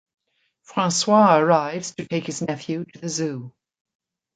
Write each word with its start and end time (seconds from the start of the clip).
Francois 0.63 1.35
arrives 1.37 1.91
to 1.93 2.07
take 2.07 2.25
his 2.25 2.41
nephew 2.41 2.85
to 2.85 2.99
the 3.01 3.07
zoo. 3.07 3.53